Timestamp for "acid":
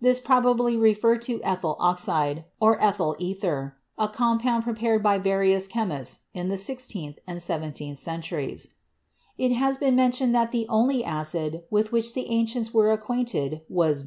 11.04-11.64